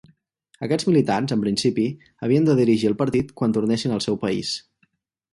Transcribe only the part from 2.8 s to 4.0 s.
el partit quan tornessin